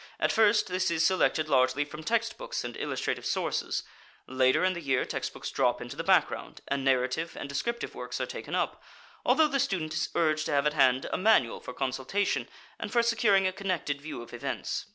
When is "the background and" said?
5.95-6.83